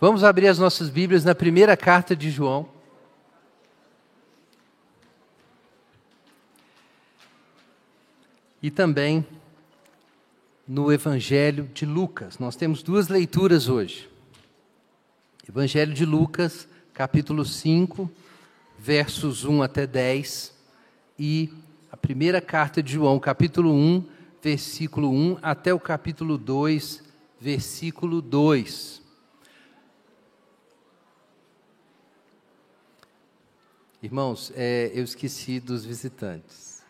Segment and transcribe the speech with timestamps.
[0.00, 2.66] Vamos abrir as nossas Bíblias na primeira carta de João.
[8.62, 9.26] E também
[10.66, 12.38] no Evangelho de Lucas.
[12.38, 14.08] Nós temos duas leituras hoje.
[15.46, 18.10] Evangelho de Lucas, capítulo 5,
[18.78, 20.54] versos 1 até 10,
[21.18, 21.52] e
[21.92, 24.02] a primeira carta de João, capítulo 1,
[24.42, 27.04] versículo 1 até o capítulo 2,
[27.38, 29.00] versículo 2.
[34.02, 36.82] Irmãos, é, eu esqueci dos visitantes.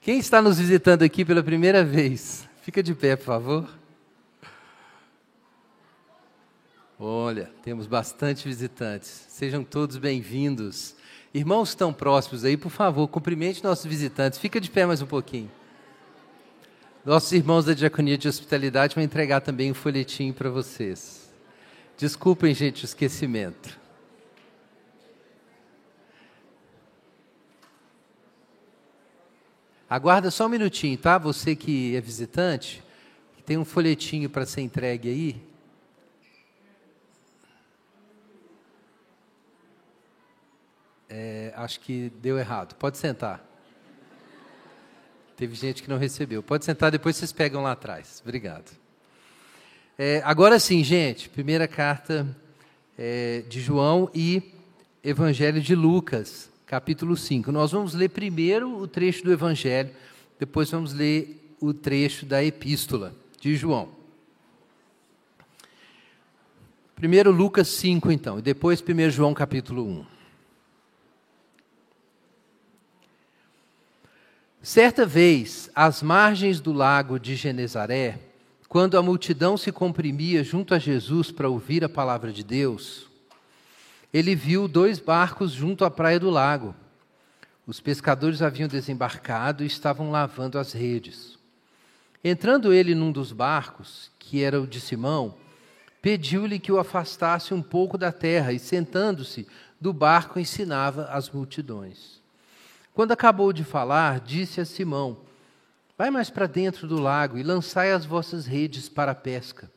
[0.00, 2.48] Quem está nos visitando aqui pela primeira vez?
[2.60, 3.68] Fica de pé, por favor.
[6.98, 9.26] Olha, temos bastante visitantes.
[9.28, 10.96] Sejam todos bem-vindos.
[11.32, 14.40] Irmãos que estão próximos aí, por favor, cumprimente nossos visitantes.
[14.40, 15.50] Fica de pé mais um pouquinho.
[17.04, 21.32] Nossos irmãos da Diaconia de Hospitalidade vão entregar também um folhetim para vocês.
[21.96, 23.85] Desculpem, gente, o esquecimento.
[29.88, 31.16] Aguarda só um minutinho, tá?
[31.16, 32.82] Você que é visitante,
[33.44, 35.42] tem um folhetinho para ser entregue aí.
[41.08, 42.74] É, acho que deu errado.
[42.74, 43.40] Pode sentar.
[45.36, 46.42] Teve gente que não recebeu.
[46.42, 48.20] Pode sentar, depois vocês pegam lá atrás.
[48.24, 48.76] Obrigado.
[49.96, 52.26] É, agora sim, gente, primeira carta
[52.98, 54.52] é, de João e
[55.04, 57.52] Evangelho de Lucas capítulo 5.
[57.52, 59.90] Nós vamos ler primeiro o trecho do Evangelho,
[60.38, 63.88] depois vamos ler o trecho da Epístola de João.
[66.96, 70.06] Primeiro Lucas 5, então, e depois 1 João capítulo 1.
[74.60, 78.18] Certa vez, às margens do lago de Genezaré,
[78.68, 83.05] quando a multidão se comprimia junto a Jesus para ouvir a palavra de Deus,
[84.16, 86.74] ele viu dois barcos junto à praia do lago.
[87.66, 91.38] Os pescadores haviam desembarcado e estavam lavando as redes.
[92.24, 95.34] Entrando ele num dos barcos, que era o de Simão,
[96.00, 99.46] pediu-lhe que o afastasse um pouco da terra e, sentando-se
[99.78, 102.22] do barco, ensinava as multidões.
[102.94, 105.18] Quando acabou de falar, disse a Simão:
[105.98, 109.70] Vai mais para dentro do lago e lançai as vossas redes para a pesca.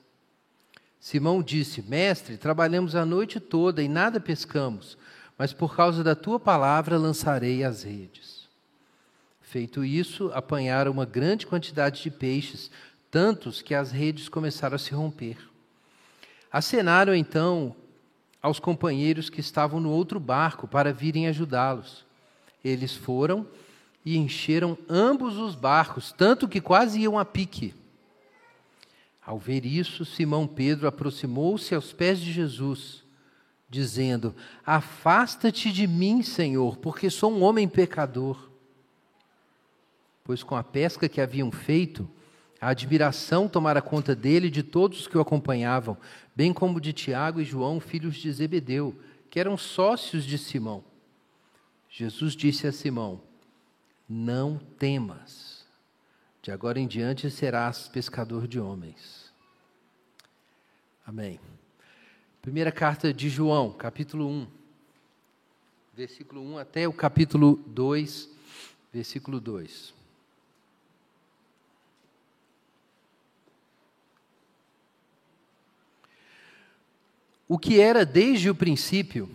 [1.00, 4.98] Simão disse: Mestre, trabalhamos a noite toda e nada pescamos,
[5.38, 8.48] mas por causa da tua palavra lançarei as redes.
[9.42, 12.70] Feito isso, apanharam uma grande quantidade de peixes,
[13.10, 15.38] tantos que as redes começaram a se romper.
[16.52, 17.76] Acenaram então
[18.42, 22.06] aos companheiros que estavam no outro barco para virem ajudá-los.
[22.64, 23.48] Eles foram
[24.06, 27.74] e encheram ambos os barcos, tanto que quase iam a pique.
[29.26, 33.04] Ao ver isso, Simão Pedro aproximou-se aos pés de Jesus,
[33.70, 34.36] dizendo:
[34.66, 38.50] Afasta-te de mim, Senhor, porque sou um homem pecador.
[40.24, 42.10] Pois com a pesca que haviam feito,
[42.62, 45.98] a admiração tomara conta dele e de todos os que o acompanhavam,
[46.36, 49.00] bem como de Tiago e João, filhos de Zebedeu,
[49.30, 50.84] que eram sócios de Simão.
[51.90, 53.22] Jesus disse a Simão:
[54.08, 55.49] Não temas,
[56.42, 59.34] de agora em diante serás pescador de homens.
[61.06, 61.40] Amém.
[62.42, 64.48] Primeira carta de João, capítulo 1,
[65.94, 68.30] versículo 1 até o capítulo 2,
[68.94, 69.94] versículo 2.
[77.50, 79.30] O que era desde o princípio,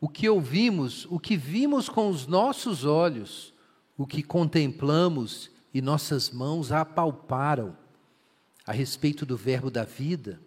[0.00, 3.51] o que ouvimos, o que vimos com os nossos olhos,
[3.96, 7.76] o que contemplamos e nossas mãos apalparam
[8.66, 10.40] a respeito do Verbo da vida,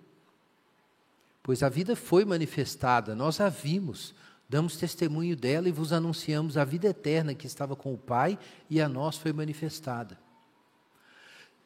[1.44, 4.14] pois a vida foi manifestada, nós a vimos,
[4.48, 8.38] damos testemunho dela e vos anunciamos a vida eterna que estava com o Pai
[8.70, 10.18] e a nós foi manifestada.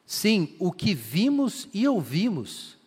[0.06, 2.78] Sim, o que vimos e ouvimos,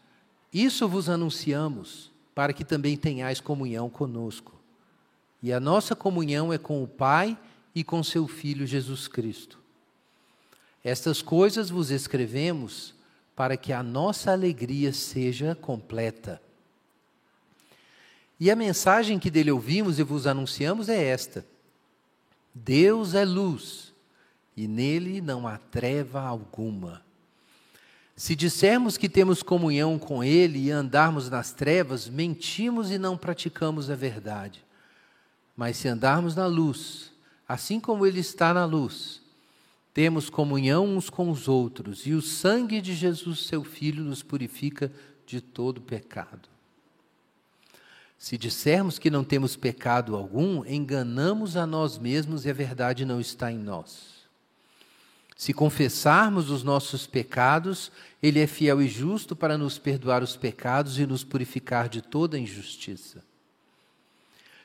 [0.53, 4.61] isso vos anunciamos, para que também tenhais comunhão conosco.
[5.43, 7.51] E a nossa comunhão é com o Pai e
[7.83, 9.59] com seu Filho Jesus Cristo.
[10.83, 12.93] Estas coisas vos escrevemos
[13.37, 16.43] para que a nossa alegria seja completa.
[18.41, 21.47] E a mensagem que dele ouvimos e vos anunciamos é esta:
[22.53, 23.93] Deus é luz
[24.57, 27.03] e nele não há treva alguma.
[28.17, 33.89] Se dissermos que temos comunhão com Ele e andarmos nas trevas, mentimos e não praticamos
[33.89, 34.63] a verdade.
[35.57, 37.12] Mas se andarmos na luz,
[37.52, 39.20] assim como Ele está na luz,
[39.93, 44.90] temos comunhão uns com os outros, e o sangue de Jesus, seu Filho, nos purifica
[45.26, 46.49] de todo pecado.
[48.19, 53.20] Se dissermos que não temos pecado algum, enganamos a nós mesmos e a verdade não
[53.20, 54.22] está em nós.
[55.37, 60.99] Se confessarmos os nossos pecados, Ele é fiel e justo para nos perdoar os pecados
[60.99, 63.22] e nos purificar de toda injustiça.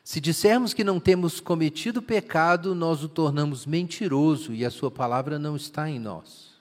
[0.08, 5.38] Se dissermos que não temos cometido pecado, nós o tornamos mentiroso e a Sua palavra
[5.38, 6.52] não está em nós.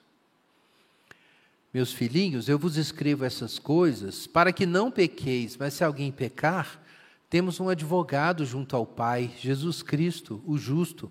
[1.72, 6.82] Meus filhinhos, eu vos escrevo essas coisas para que não pequeis, mas se alguém pecar,
[7.30, 11.08] temos um advogado junto ao Pai, Jesus Cristo, o justo.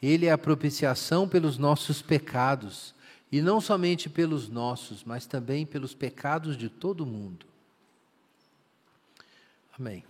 [0.00, 2.94] Ele é a propiciação pelos nossos pecados,
[3.32, 7.44] e não somente pelos nossos, mas também pelos pecados de todo mundo.
[9.76, 10.04] Amém.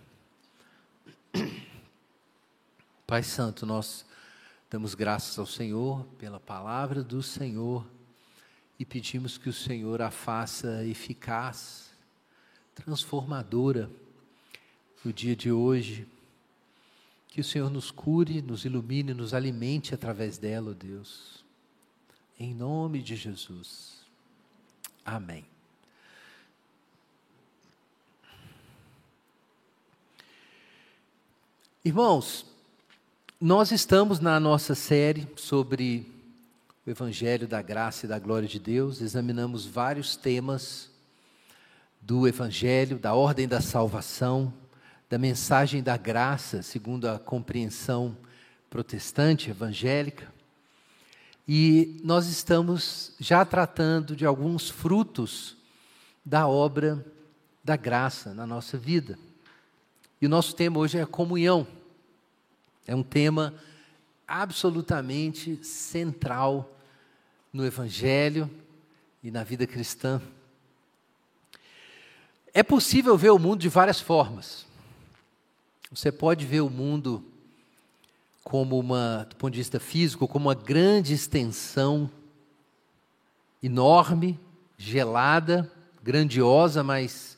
[3.11, 4.05] Pai Santo, nós
[4.69, 7.85] damos graças ao Senhor pela palavra do Senhor
[8.79, 11.91] e pedimos que o Senhor a faça eficaz,
[12.73, 13.91] transformadora
[15.03, 16.07] no dia de hoje.
[17.27, 21.43] Que o Senhor nos cure, nos ilumine, nos alimente através dela, Deus.
[22.39, 24.05] Em nome de Jesus.
[25.03, 25.45] Amém.
[31.83, 32.45] Irmãos,
[33.41, 36.05] nós estamos na nossa série sobre
[36.85, 40.91] o Evangelho da Graça e da Glória de Deus, examinamos vários temas
[41.99, 44.53] do Evangelho, da ordem da salvação,
[45.09, 48.15] da mensagem da graça, segundo a compreensão
[48.69, 50.31] protestante evangélica.
[51.47, 55.57] E nós estamos já tratando de alguns frutos
[56.23, 57.03] da obra
[57.63, 59.17] da graça na nossa vida.
[60.21, 61.80] E o nosso tema hoje é comunhão.
[62.91, 63.53] É um tema
[64.27, 66.77] absolutamente central
[67.53, 68.51] no Evangelho
[69.23, 70.21] e na vida cristã.
[72.53, 74.65] É possível ver o mundo de várias formas.
[75.89, 77.23] Você pode ver o mundo
[78.43, 82.11] como uma, do ponto de vista físico, como uma grande extensão
[83.63, 84.37] enorme,
[84.77, 85.71] gelada,
[86.03, 87.37] grandiosa, mas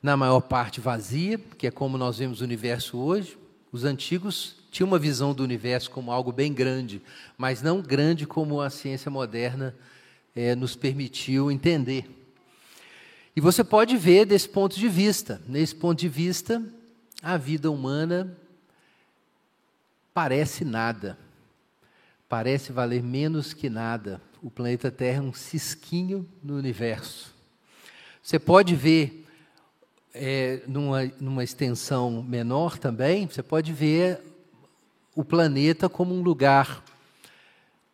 [0.00, 3.42] na maior parte vazia, que é como nós vemos o universo hoje.
[3.74, 7.02] Os antigos tinham uma visão do universo como algo bem grande,
[7.36, 9.74] mas não grande como a ciência moderna
[10.32, 12.08] é, nos permitiu entender.
[13.34, 15.42] E você pode ver desse ponto de vista.
[15.48, 16.62] Nesse ponto de vista,
[17.20, 18.38] a vida humana
[20.14, 21.18] parece nada,
[22.28, 24.22] parece valer menos que nada.
[24.40, 27.34] O planeta Terra é um cisquinho no universo.
[28.22, 29.23] Você pode ver
[30.14, 34.20] é, numa, numa extensão menor também, você pode ver
[35.14, 36.84] o planeta como um lugar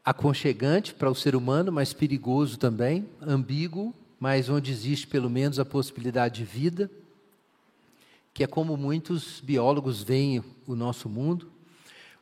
[0.04, 5.64] aconchegante para o ser humano, mas perigoso também, ambíguo, mas onde existe pelo menos a
[5.64, 6.90] possibilidade de vida,
[8.34, 11.50] que é como muitos biólogos veem o nosso mundo.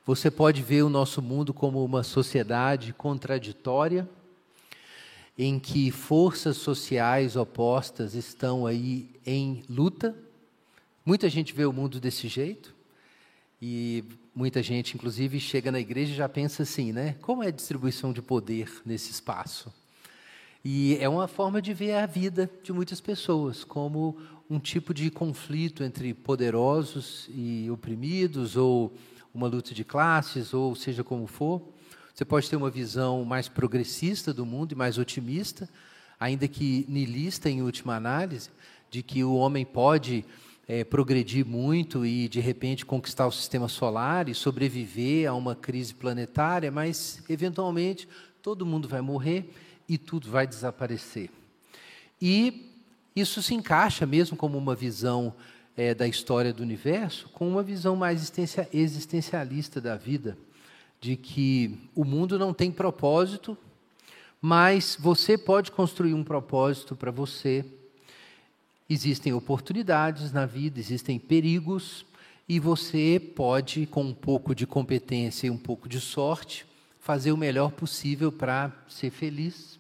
[0.07, 4.09] Você pode ver o nosso mundo como uma sociedade contraditória,
[5.39, 10.13] em que forças sociais opostas estão aí em luta.
[11.07, 12.75] Muita gente vê o mundo desse jeito
[13.63, 14.05] e
[14.35, 17.15] muita gente, inclusive, chega na igreja e já pensa assim, né?
[17.23, 19.73] Como é a distribuição de poder nesse espaço?
[20.65, 24.19] E é uma forma de ver a vida de muitas pessoas como
[24.51, 28.93] um tipo de conflito entre poderosos e oprimidos, ou
[29.33, 31.63] uma luta de classes, ou seja como for.
[32.19, 35.69] Você pode ter uma visão mais progressista do mundo e mais otimista,
[36.19, 38.51] ainda que nilista em última análise,
[38.91, 40.25] de que o homem pode
[40.67, 45.95] é, progredir muito e, de repente, conquistar o sistema solar e sobreviver a uma crise
[45.95, 48.09] planetária, mas, eventualmente,
[48.43, 49.55] todo mundo vai morrer
[49.89, 51.31] e tudo vai desaparecer.
[52.21, 52.83] E
[53.15, 55.33] isso se encaixa mesmo como uma visão
[55.77, 58.33] é, da história do universo, com uma visão mais
[58.73, 60.37] existencialista da vida
[61.01, 63.57] de que o mundo não tem propósito,
[64.41, 67.65] mas você pode construir um propósito para você.
[68.89, 72.05] Existem oportunidades na vida, existem perigos,
[72.49, 76.67] e você pode, com um pouco de competência e um pouco de sorte,
[76.99, 79.79] fazer o melhor possível para ser feliz.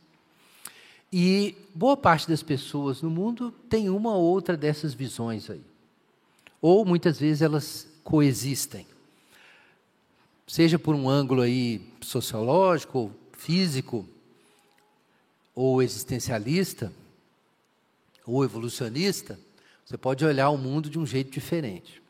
[1.11, 5.63] E boa parte das pessoas no mundo tem uma ou outra dessas visões aí.
[6.61, 8.87] Ou muitas vezes elas coexistem
[10.49, 14.09] seja por um ângulo aí sociológico, físico,
[15.55, 16.93] ou existencialista,
[18.26, 19.38] ou evolucionista,
[19.85, 22.02] você pode olhar o mundo de um jeito diferente.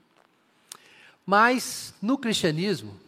[1.26, 2.98] Mas no cristianismo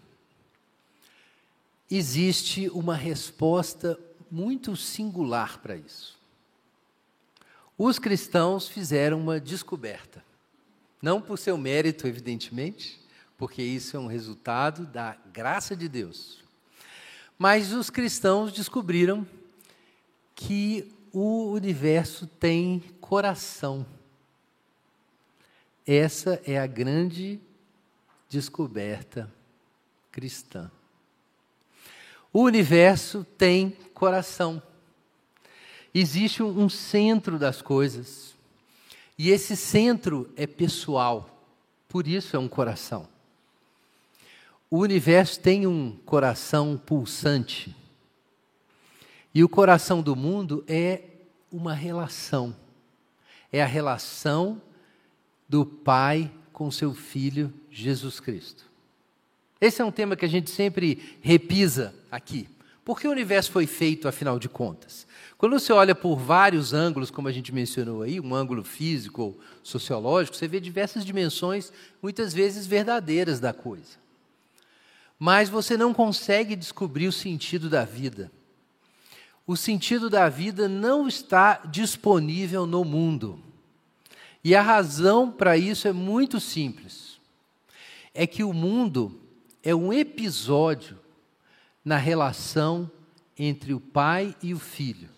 [1.90, 3.99] existe uma resposta
[4.30, 6.18] muito singular para isso.
[7.78, 10.22] Os cristãos fizeram uma descoberta.
[11.00, 13.00] Não por seu mérito, evidentemente,
[13.40, 16.44] porque isso é um resultado da graça de Deus.
[17.38, 19.26] Mas os cristãos descobriram
[20.35, 23.87] que o universo tem coração.
[25.87, 27.40] Essa é a grande
[28.28, 29.32] descoberta
[30.12, 30.70] cristã.
[32.30, 34.62] O universo tem coração.
[35.94, 38.35] Existe um centro das coisas.
[39.16, 41.42] E esse centro é pessoal.
[41.88, 43.09] Por isso é um coração.
[44.70, 47.74] O universo tem um coração pulsante.
[49.34, 51.02] E o coração do mundo é
[51.50, 52.54] uma relação.
[53.52, 54.62] É a relação
[55.48, 58.64] do Pai com seu Filho Jesus Cristo.
[59.60, 62.48] Esse é um tema que a gente sempre repisa aqui.
[62.84, 65.04] Por que o universo foi feito, afinal de contas?
[65.36, 69.40] Quando você olha por vários ângulos, como a gente mencionou aí, um ângulo físico ou
[69.64, 73.98] sociológico, você vê diversas dimensões, muitas vezes verdadeiras da coisa.
[75.22, 78.32] Mas você não consegue descobrir o sentido da vida.
[79.46, 83.38] O sentido da vida não está disponível no mundo.
[84.42, 87.20] E a razão para isso é muito simples.
[88.14, 89.20] É que o mundo
[89.62, 90.98] é um episódio
[91.84, 92.90] na relação
[93.38, 95.10] entre o pai e o filho.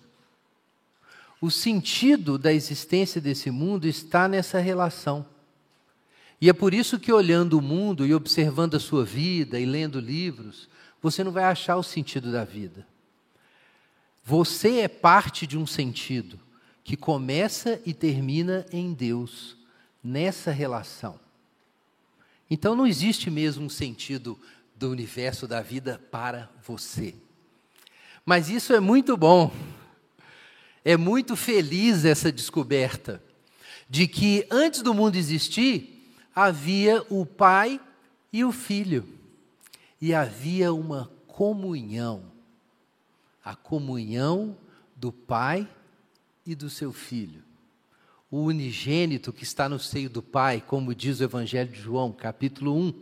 [1.40, 5.25] O sentido da existência desse mundo está nessa relação.
[6.42, 10.00] E é por isso que, olhando o mundo e observando a sua vida e lendo
[10.00, 10.68] livros,
[11.00, 12.84] você não vai achar o sentido da vida.
[14.25, 16.40] Você é parte de um sentido
[16.82, 19.56] que começa e termina em Deus,
[20.02, 21.20] nessa relação.
[22.50, 24.37] Então não existe mesmo um sentido
[24.75, 27.14] do universo da vida para você.
[28.26, 29.54] Mas isso é muito bom.
[30.84, 33.22] É muito feliz essa descoberta
[33.88, 36.01] de que antes do mundo existir,
[36.35, 37.81] havia o Pai
[38.33, 39.07] e o Filho.
[40.01, 42.25] E havia uma comunhão.
[43.45, 44.57] A comunhão
[44.97, 45.69] do Pai
[46.47, 47.43] e do seu Filho
[48.33, 52.75] o unigênito que está no seio do Pai, como diz o Evangelho de João, capítulo
[52.75, 52.95] 1.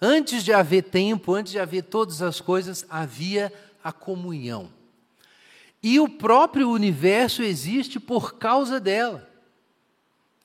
[0.00, 3.52] Antes de haver tempo, antes de haver todas as coisas, havia
[3.84, 4.70] a comunhão.
[5.82, 9.28] E o próprio universo existe por causa dela.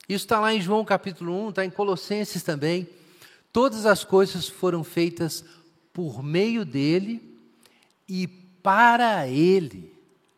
[0.09, 2.89] Isso está lá em João capítulo 1, está em Colossenses também.
[3.53, 5.45] Todas as coisas foram feitas
[5.93, 7.21] por meio dele
[8.07, 9.93] e para ele.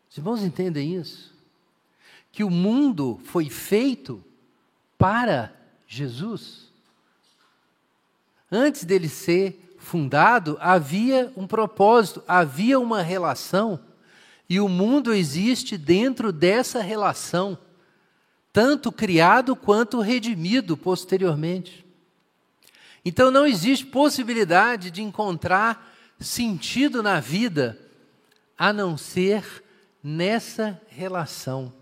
[0.08, 1.32] Os irmãos entendem isso?
[2.32, 4.24] que o mundo foi feito
[4.96, 5.54] para
[5.86, 6.72] Jesus.
[8.50, 13.78] Antes dele ser fundado, havia um propósito, havia uma relação,
[14.48, 17.58] e o mundo existe dentro dessa relação,
[18.52, 21.84] tanto criado quanto redimido posteriormente.
[23.04, 27.78] Então não existe possibilidade de encontrar sentido na vida
[28.56, 29.64] a não ser
[30.02, 31.72] nessa relação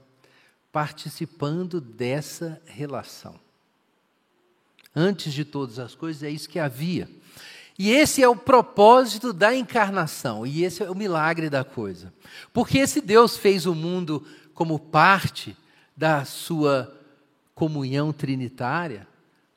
[0.73, 3.35] participando dessa relação.
[4.95, 7.09] Antes de todas as coisas, é isso que havia.
[7.79, 12.13] E esse é o propósito da encarnação, e esse é o milagre da coisa.
[12.53, 14.25] Porque esse Deus fez o mundo
[14.55, 15.57] como parte
[16.01, 16.99] da sua
[17.55, 19.07] comunhão trinitária,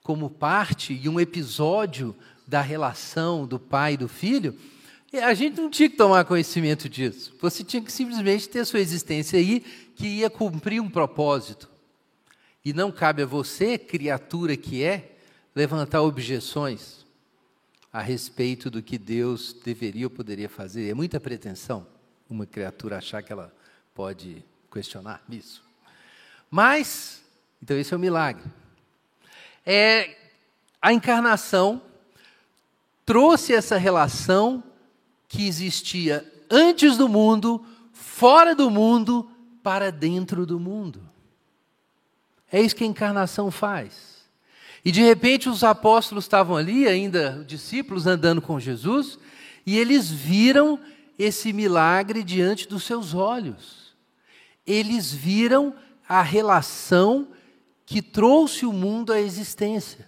[0.04, 2.14] como parte e um episódio
[2.46, 4.54] da relação do Pai e do Filho,
[5.24, 7.34] a gente não tinha que tomar conhecimento disso.
[7.40, 9.62] Você tinha que simplesmente ter sua existência aí,
[9.96, 11.70] que ia cumprir um propósito.
[12.66, 15.16] E não cabe a você, criatura que é,
[15.56, 17.06] levantar objeções
[17.90, 20.90] a respeito do que Deus deveria ou poderia fazer.
[20.90, 21.88] É muita pretensão
[22.30, 23.50] uma criatura achar que ela
[23.96, 25.64] pode questionar isso.
[26.56, 27.24] Mas,
[27.64, 28.44] então esse é o milagre.
[29.66, 30.16] É,
[30.80, 31.82] a encarnação
[33.04, 34.64] trouxe essa relação
[35.28, 39.28] que existia antes do mundo, fora do mundo,
[39.64, 41.02] para dentro do mundo.
[42.52, 44.24] É isso que a encarnação faz.
[44.86, 49.18] E de repente os apóstolos estavam ali, ainda discípulos andando com Jesus,
[49.66, 50.80] e eles viram
[51.18, 53.96] esse milagre diante dos seus olhos.
[54.68, 55.76] Eles viram
[56.08, 57.28] a relação
[57.86, 60.08] que trouxe o mundo à existência.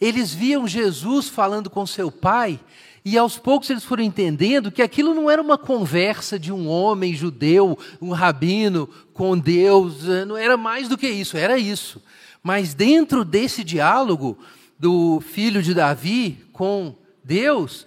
[0.00, 2.58] Eles viam Jesus falando com seu pai
[3.04, 7.14] e aos poucos eles foram entendendo que aquilo não era uma conversa de um homem
[7.14, 12.02] judeu, um rabino com Deus, eh, não era mais do que isso, era isso.
[12.42, 14.38] Mas dentro desse diálogo
[14.78, 17.86] do filho de Davi com Deus,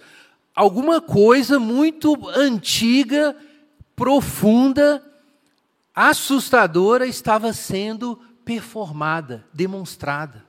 [0.54, 3.34] alguma coisa muito antiga,
[3.94, 5.02] profunda,
[5.96, 10.44] assustadora estava sendo performada, demonstrada.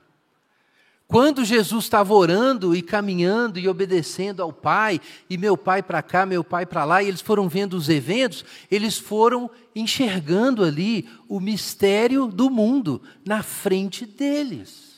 [1.08, 5.00] Quando Jesus estava orando e caminhando e obedecendo ao Pai,
[5.30, 8.44] e meu pai para cá, meu pai para lá, e eles foram vendo os eventos,
[8.70, 14.88] eles foram enxergando ali o mistério do mundo na frente deles.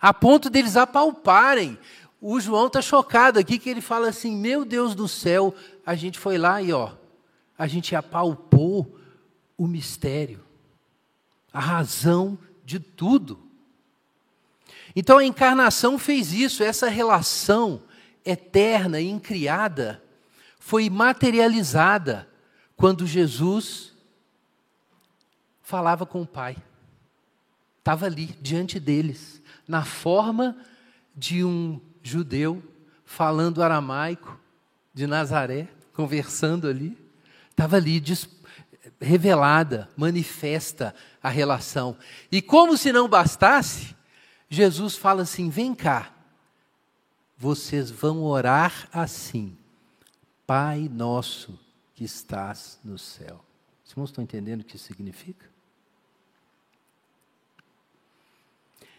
[0.00, 1.78] A ponto deles apalparem.
[2.18, 6.18] O João está chocado aqui que ele fala assim: Meu Deus do céu, a gente
[6.18, 6.92] foi lá e ó,
[7.58, 8.98] a gente apalpou
[9.56, 10.40] o mistério,
[11.52, 13.38] a razão de tudo.
[14.94, 17.82] Então a encarnação fez isso, essa relação
[18.24, 20.02] eterna e incriada
[20.58, 22.28] foi materializada
[22.76, 23.92] quando Jesus
[25.60, 26.56] falava com o Pai.
[27.78, 30.56] Estava ali, diante deles, na forma
[31.16, 32.62] de um judeu
[33.04, 34.38] falando aramaico
[34.94, 36.96] de Nazaré, conversando ali.
[37.62, 38.02] Estava ali
[39.00, 40.92] revelada, manifesta
[41.22, 41.96] a relação.
[42.30, 43.94] E como se não bastasse,
[44.50, 46.12] Jesus fala assim: vem cá,
[47.38, 49.56] vocês vão orar assim,
[50.44, 51.56] Pai nosso
[51.94, 53.44] que estás no céu.
[53.84, 55.48] Os irmãos estão entendendo o que isso significa?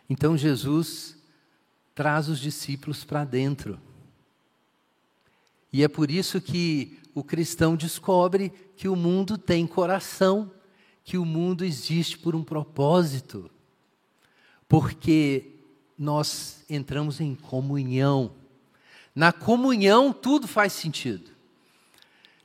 [0.09, 1.17] Então Jesus
[1.93, 3.77] traz os discípulos para dentro.
[5.73, 10.51] E é por isso que o cristão descobre que o mundo tem coração,
[11.03, 13.49] que o mundo existe por um propósito
[14.73, 15.51] porque
[15.95, 18.31] nós entramos em comunhão.
[19.13, 21.29] Na comunhão tudo faz sentido.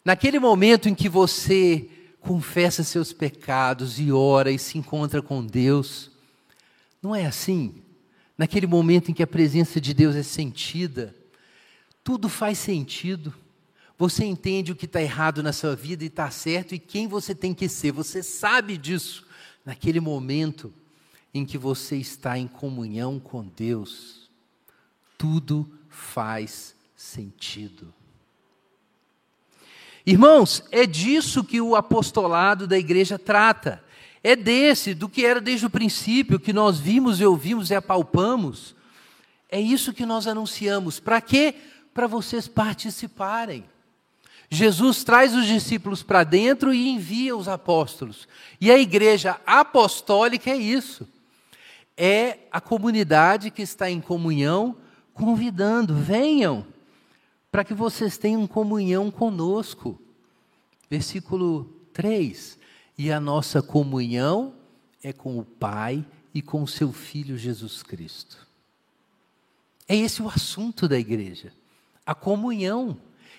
[0.04, 1.88] Naquele momento em que você
[2.20, 6.10] confessa seus pecados e ora e se encontra com Deus,
[7.02, 7.76] não é assim?
[8.37, 11.16] Naquele momento em que a presença de Deus é sentida,
[12.04, 13.32] tudo faz sentido.
[13.99, 17.35] Você entende o que está errado na sua vida e está certo e quem você
[17.35, 17.90] tem que ser.
[17.90, 19.26] Você sabe disso
[19.64, 20.72] naquele momento
[21.35, 24.31] em que você está em comunhão com Deus,
[25.18, 27.92] tudo faz sentido.
[30.07, 33.85] Irmãos, é disso que o apostolado da igreja trata.
[34.22, 38.75] É desse, do que era desde o princípio, que nós vimos e ouvimos e apalpamos.
[39.51, 41.01] É isso que nós anunciamos.
[41.01, 41.55] Para quê?
[41.92, 43.64] Para vocês participarem.
[44.50, 48.26] Jesus traz os discípulos para dentro e envia os apóstolos.
[48.61, 51.06] E a igreja apostólica é isso
[51.98, 54.76] é a comunidade que está em comunhão,
[55.12, 56.64] convidando, venham,
[57.50, 60.00] para que vocês tenham comunhão conosco.
[60.88, 62.56] Versículo 3:
[62.96, 64.54] E a nossa comunhão
[65.02, 68.46] é com o Pai e com o seu Filho Jesus Cristo.
[69.88, 71.52] É esse o assunto da igreja,
[72.06, 72.96] a comunhão.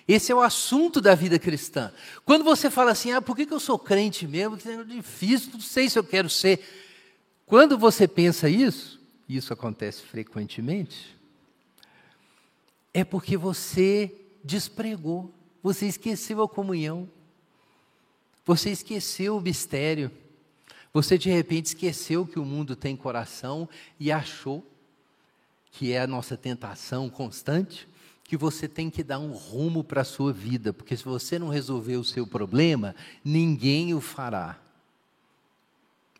[0.10, 1.94] Esse é o assunto da vida cristã.
[2.26, 4.58] Quando você fala assim, ah, por que eu sou crente mesmo?
[4.58, 6.68] Que é difícil, não sei se eu quero ser.
[7.46, 11.16] Quando você pensa isso, isso acontece frequentemente,
[12.92, 14.12] é porque você
[14.44, 17.08] despregou, você esqueceu a comunhão,
[18.44, 20.10] você esqueceu o mistério,
[20.92, 23.70] você de repente esqueceu que o mundo tem coração
[24.00, 24.66] e achou
[25.72, 27.88] que é a nossa tentação constante,
[28.30, 31.50] que você tem que dar um rumo para a sua vida, porque se você não
[31.50, 34.56] resolver o seu problema, ninguém o fará.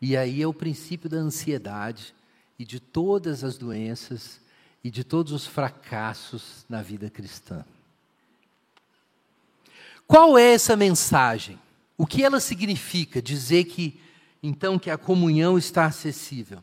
[0.02, 2.12] E aí é o princípio da ansiedade
[2.58, 4.40] e de todas as doenças
[4.82, 7.64] e de todos os fracassos na vida cristã.
[10.04, 11.60] Qual é essa mensagem?
[11.96, 13.22] O que ela significa?
[13.22, 14.00] Dizer que
[14.42, 16.60] então que a comunhão está acessível.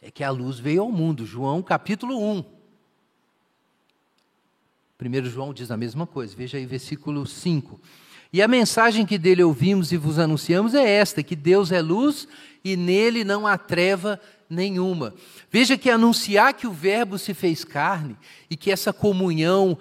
[0.00, 2.55] É que a luz veio ao mundo, João capítulo 1.
[4.98, 7.80] Primeiro João diz a mesma coisa, veja aí versículo 5.
[8.32, 12.26] E a mensagem que dele ouvimos e vos anunciamos é esta: que Deus é luz
[12.64, 15.14] e nele não há treva nenhuma.
[15.50, 18.16] Veja que anunciar que o Verbo se fez carne
[18.48, 19.78] e que essa comunhão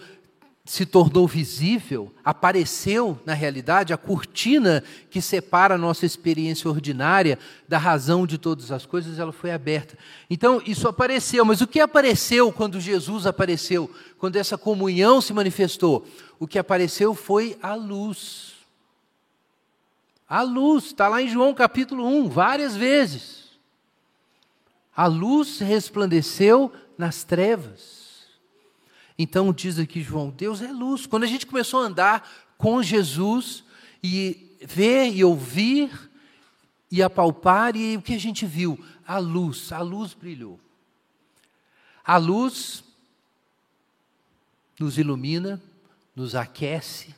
[0.65, 7.77] se tornou visível, apareceu na realidade a cortina que separa a nossa experiência ordinária da
[7.77, 9.95] razão de todas as coisas, ela foi aberta.
[10.27, 16.07] Então, isso apareceu, mas o que apareceu quando Jesus apareceu, quando essa comunhão se manifestou?
[16.39, 18.55] O que apareceu foi a luz.
[20.27, 23.51] A luz, está lá em João capítulo 1, várias vezes.
[24.97, 27.94] A luz resplandeceu nas trevas.
[29.17, 31.05] Então diz aqui João, Deus é luz.
[31.05, 33.63] Quando a gente começou a andar com Jesus
[34.03, 36.11] e ver e ouvir
[36.91, 38.83] e apalpar, e o que a gente viu?
[39.05, 40.59] A luz, a luz brilhou.
[42.03, 42.83] A luz
[44.79, 45.61] nos ilumina,
[46.15, 47.15] nos aquece.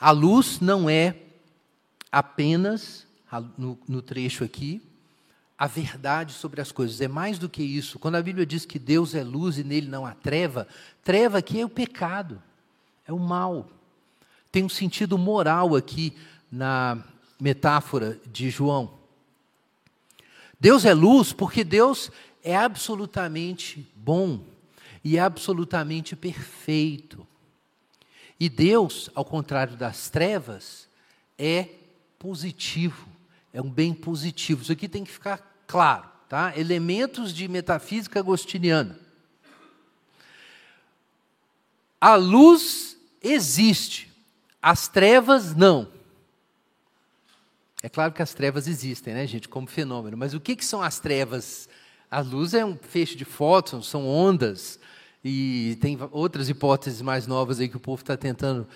[0.00, 1.16] A luz não é
[2.10, 3.06] apenas,
[3.56, 4.80] no, no trecho aqui,
[5.58, 7.00] a verdade sobre as coisas.
[7.00, 7.98] É mais do que isso.
[7.98, 10.68] Quando a Bíblia diz que Deus é luz e nele não há treva,
[11.02, 12.40] treva aqui é o pecado,
[13.06, 13.68] é o mal.
[14.52, 16.16] Tem um sentido moral aqui
[16.50, 17.02] na
[17.40, 18.96] metáfora de João.
[20.60, 22.10] Deus é luz porque Deus
[22.42, 24.40] é absolutamente bom
[25.02, 27.26] e é absolutamente perfeito.
[28.38, 30.88] E Deus, ao contrário das trevas,
[31.36, 31.68] é
[32.18, 33.08] positivo,
[33.52, 34.62] é um bem positivo.
[34.62, 36.52] Isso aqui tem que ficar claro, tá?
[36.58, 38.98] Elementos de metafísica agostiniana.
[42.00, 44.10] A luz existe,
[44.60, 45.88] as trevas não.
[47.82, 50.82] É claro que as trevas existem, né, gente, como fenômeno, mas o que, que são
[50.82, 51.68] as trevas?
[52.10, 54.80] A luz é um feixe de fótons, são ondas,
[55.22, 58.66] e tem outras hipóteses mais novas aí que o povo está tentando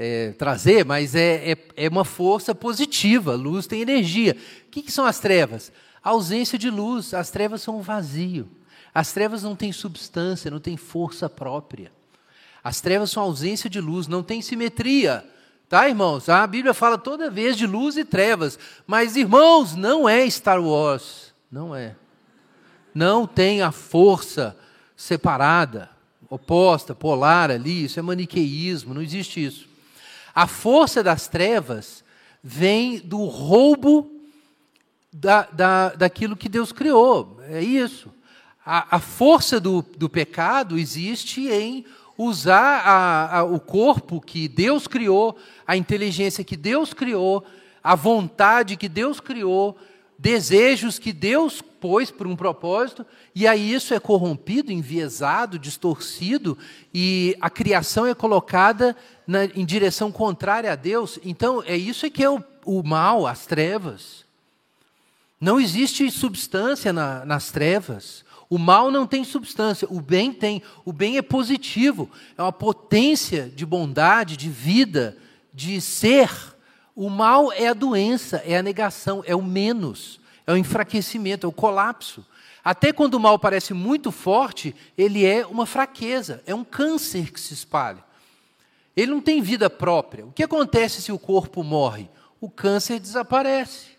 [0.00, 3.34] é, trazer, mas é, é, é, uma força positiva.
[3.34, 4.36] Luz tem energia.
[4.66, 5.72] O que, que são as trevas?
[6.02, 7.12] A ausência de luz.
[7.12, 8.48] As trevas são um vazio.
[8.94, 11.90] As trevas não têm substância, não têm força própria.
[12.62, 15.24] As trevas são ausência de luz, não tem simetria.
[15.68, 16.28] Tá, irmãos?
[16.28, 18.56] A Bíblia fala toda vez de luz e trevas.
[18.86, 21.34] Mas, irmãos, não é Star Wars.
[21.50, 21.96] Não é.
[22.94, 24.56] Não tem a força
[24.96, 25.90] separada,
[26.30, 27.84] oposta, polar ali.
[27.84, 29.67] Isso é maniqueísmo, não existe isso.
[30.38, 32.04] A força das trevas
[32.40, 34.08] vem do roubo
[35.12, 37.40] da, da, daquilo que Deus criou.
[37.48, 38.08] É isso.
[38.64, 41.84] A, a força do, do pecado existe em
[42.16, 47.44] usar a, a, o corpo que Deus criou, a inteligência que Deus criou,
[47.82, 49.76] a vontade que Deus criou,
[50.18, 56.58] desejos que Deus pôs por um propósito, e aí isso é corrompido, enviesado, distorcido,
[56.92, 61.20] e a criação é colocada na, em direção contrária a Deus.
[61.24, 64.24] Então, é isso que é o, o mal, as trevas.
[65.40, 68.24] Não existe substância na, nas trevas.
[68.50, 70.62] O mal não tem substância, o bem tem.
[70.84, 75.16] O bem é positivo, é uma potência de bondade, de vida,
[75.54, 76.57] de ser.
[77.00, 81.48] O mal é a doença, é a negação, é o menos, é o enfraquecimento, é
[81.48, 82.26] o colapso.
[82.64, 87.38] Até quando o mal parece muito forte, ele é uma fraqueza, é um câncer que
[87.38, 88.02] se espalha.
[88.96, 90.26] Ele não tem vida própria.
[90.26, 92.10] O que acontece se o corpo morre?
[92.40, 93.90] O câncer desaparece.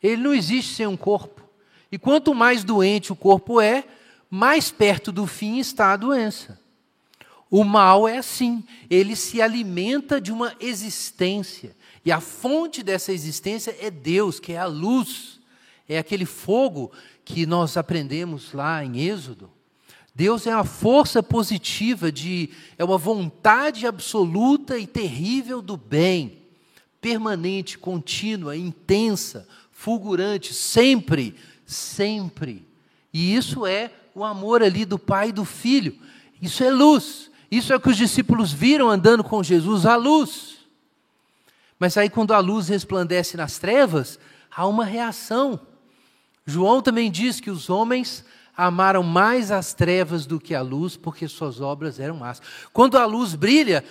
[0.00, 1.42] Ele não existe sem um corpo.
[1.90, 3.82] E quanto mais doente o corpo é,
[4.30, 6.60] mais perto do fim está a doença.
[7.50, 11.74] O mal é assim, ele se alimenta de uma existência.
[12.06, 15.38] E a fonte dessa existência é Deus, que é a luz.
[15.86, 16.90] É aquele fogo
[17.24, 19.50] que nós aprendemos lá em Êxodo.
[20.14, 26.38] Deus é a força positiva de é uma vontade absoluta e terrível do bem,
[27.00, 31.34] permanente, contínua, intensa, fulgurante, sempre
[31.66, 32.64] sempre.
[33.12, 35.98] E isso é o amor ali do pai e do filho.
[36.40, 37.30] Isso é luz.
[37.50, 40.55] Isso é o que os discípulos viram andando com Jesus, a luz.
[41.78, 44.18] Mas aí, quando a luz resplandece nas trevas,
[44.50, 45.60] há uma reação.
[46.46, 48.24] João também diz que os homens
[48.56, 52.40] amaram mais as trevas do que a luz, porque suas obras eram más.
[52.72, 53.84] Quando a luz brilha,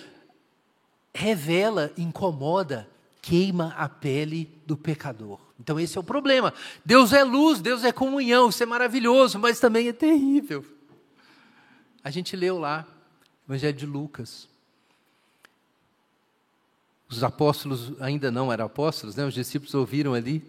[1.13, 2.89] revela, incomoda,
[3.21, 5.39] queima a pele do pecador.
[5.59, 6.53] Então esse é o problema.
[6.83, 10.65] Deus é luz, Deus é comunhão, isso é maravilhoso, mas também é terrível.
[12.03, 12.85] A gente leu lá,
[13.47, 14.47] Evangelho de Lucas.
[17.15, 19.25] Os apóstolos ainda não eram apóstolos, né?
[19.25, 20.43] os discípulos ouviram ali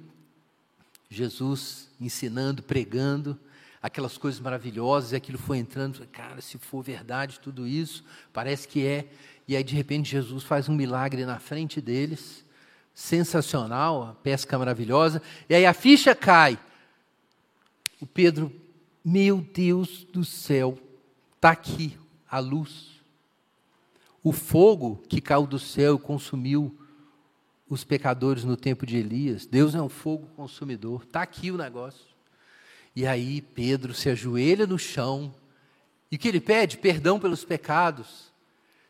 [1.08, 3.38] Jesus ensinando, pregando,
[3.80, 8.84] aquelas coisas maravilhosas, e aquilo foi entrando, cara, se for verdade tudo isso, parece que
[8.84, 9.06] é.
[9.46, 12.44] E aí, de repente, Jesus faz um milagre na frente deles,
[12.92, 16.58] sensacional, a pesca maravilhosa, e aí a ficha cai.
[18.00, 18.52] O Pedro,
[19.04, 20.76] meu Deus do céu,
[21.36, 21.96] está aqui
[22.28, 22.95] a luz.
[24.26, 26.76] O fogo que caiu do céu e consumiu
[27.68, 29.46] os pecadores no tempo de Elias.
[29.46, 31.02] Deus é um fogo consumidor.
[31.04, 32.06] Está aqui o negócio.
[32.94, 35.34] E aí Pedro se ajoelha no chão.
[36.10, 36.78] E o que ele pede?
[36.78, 38.32] Perdão pelos pecados.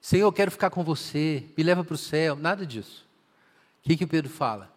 [0.01, 1.44] Senhor, eu quero ficar com você.
[1.57, 2.37] Me leva para o céu.
[2.37, 3.07] Nada disso
[3.87, 4.75] que, que Pedro fala?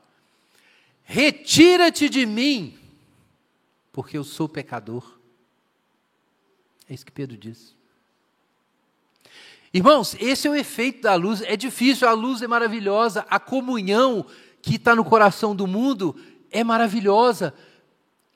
[1.04, 2.78] Retira-te de mim,
[3.91, 5.19] porque eu sou pecador.
[6.88, 7.76] É isso que Pedro diz.
[9.73, 11.41] Irmãos, esse é o efeito da luz.
[11.41, 14.25] É difícil, a luz é maravilhosa, a comunhão
[14.62, 16.15] que está no coração do mundo
[16.51, 17.53] é maravilhosa,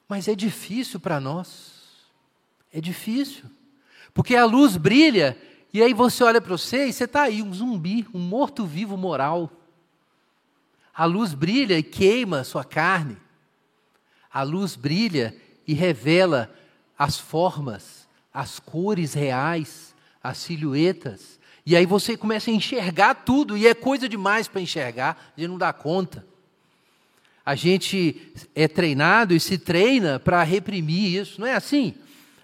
[0.08, 1.74] mas é difícil para nós.
[2.72, 3.46] É difícil,
[4.14, 5.38] porque a luz brilha
[5.74, 9.50] E aí você olha para você e você está aí, um zumbi, um morto-vivo moral.
[10.94, 13.18] A luz brilha e queima a sua carne.
[14.32, 16.54] A luz brilha e revela
[16.98, 19.93] as formas, as cores reais,
[20.24, 21.38] as silhuetas.
[21.66, 25.58] E aí você começa a enxergar tudo, e é coisa demais para enxergar, gente não
[25.58, 26.26] dá conta.
[27.46, 31.94] A gente é treinado e se treina para reprimir isso, não é assim?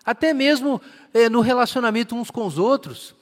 [0.05, 0.81] Até mesmo
[1.13, 3.15] é, no relacionamento uns com os outros.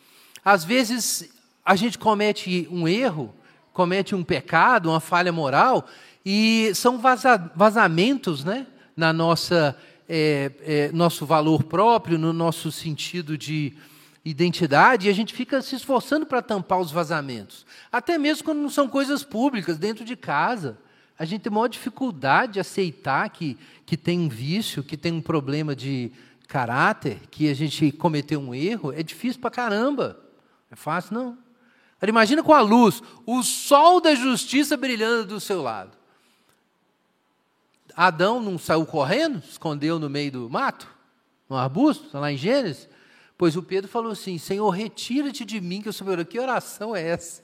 [0.43, 1.29] Às vezes
[1.63, 3.33] a gente comete um erro,
[3.73, 5.87] comete um pecado, uma falha moral,
[6.25, 8.65] e são vaza vazamentos né,
[8.95, 9.77] na nossa
[10.09, 13.73] é, é, nosso valor próprio, no nosso sentido de
[14.29, 17.65] identidade, e a gente fica se esforçando para tampar os vazamentos.
[17.91, 20.77] Até mesmo quando não são coisas públicas, dentro de casa.
[21.17, 25.21] A gente tem maior dificuldade de aceitar que, que tem um vício, que tem um
[25.21, 26.11] problema de
[26.47, 28.91] caráter, que a gente cometeu um erro.
[28.91, 30.19] É difícil para caramba.
[30.69, 31.37] É fácil, não.
[31.97, 35.97] Agora, imagina com a luz, o sol da justiça brilhando do seu lado.
[37.95, 40.87] Adão não saiu correndo, escondeu no meio do mato,
[41.49, 42.87] no arbusto, lá em Gênesis?
[43.37, 46.25] Pois o Pedro falou assim: Senhor, retira-te de mim, que eu sou meu.
[46.25, 47.43] Que oração é essa?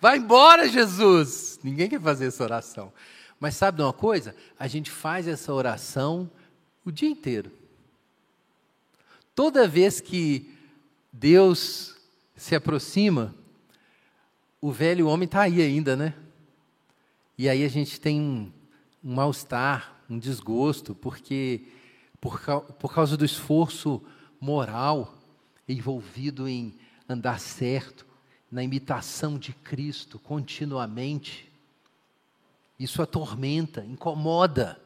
[0.00, 1.58] Vai embora, Jesus!
[1.62, 2.92] Ninguém quer fazer essa oração.
[3.38, 4.34] Mas sabe de uma coisa?
[4.58, 6.30] A gente faz essa oração
[6.84, 7.50] o dia inteiro.
[9.34, 10.54] Toda vez que
[11.12, 11.96] Deus
[12.36, 13.34] se aproxima,
[14.60, 16.14] o velho homem está aí ainda, né?
[17.36, 18.52] E aí a gente tem um,
[19.02, 21.62] um mal-estar, um desgosto, porque
[22.20, 22.40] por,
[22.78, 24.00] por causa do esforço
[24.42, 25.14] moral
[25.68, 26.74] envolvido em
[27.08, 28.04] andar certo,
[28.50, 31.48] na imitação de Cristo continuamente.
[32.78, 34.80] Isso atormenta, incomoda.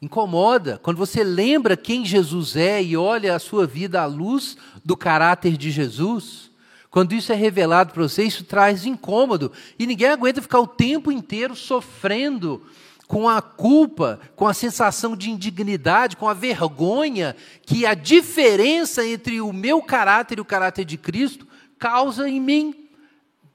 [0.00, 0.78] Incomoda.
[0.78, 5.56] Quando você lembra quem Jesus é e olha a sua vida à luz do caráter
[5.56, 6.48] de Jesus,
[6.90, 9.50] quando isso é revelado para você, isso traz incômodo.
[9.76, 12.64] E ninguém aguenta ficar o tempo inteiro sofrendo
[13.08, 19.40] com a culpa, com a sensação de indignidade, com a vergonha que a diferença entre
[19.40, 22.88] o meu caráter e o caráter de Cristo causa em mim.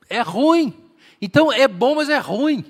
[0.09, 0.73] É ruim.
[1.21, 2.65] Então é bom, mas é ruim.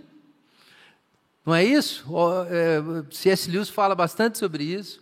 [1.46, 2.06] Não é isso?
[2.50, 3.50] É, C.S.
[3.50, 5.02] Lewis fala bastante sobre isso,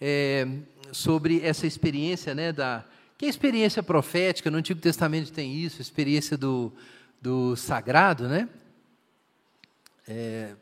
[0.00, 0.46] é,
[0.92, 2.84] sobre essa experiência, né, da,
[3.18, 6.72] que é a experiência profética, no Antigo Testamento tem isso, a experiência do,
[7.20, 8.48] do sagrado, né?
[10.08, 10.54] É,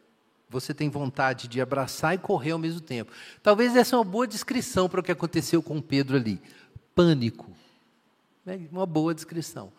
[0.50, 3.12] você tem vontade de abraçar e correr ao mesmo tempo.
[3.40, 6.42] Talvez essa é uma boa descrição para o que aconteceu com Pedro ali.
[6.92, 7.52] Pânico.
[8.44, 8.60] Né?
[8.72, 9.72] Uma boa descrição.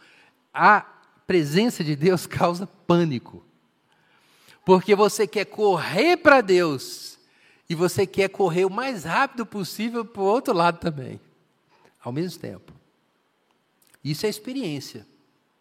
[0.53, 0.81] A
[1.27, 3.43] presença de Deus causa pânico.
[4.63, 7.19] Porque você quer correr para Deus
[7.69, 11.19] e você quer correr o mais rápido possível para o outro lado também,
[12.01, 12.71] ao mesmo tempo.
[14.03, 15.05] Isso é experiência